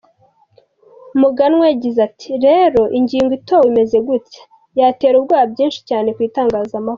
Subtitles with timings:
[1.21, 4.41] Muganwa yagize ati “Rero ingingo itowe imeze gutya
[4.79, 6.89] yatera ubwoba bwinshi cyane ku itangazamakuru.